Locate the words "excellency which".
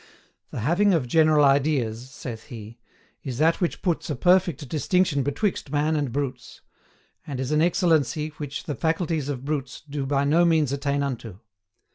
7.61-8.63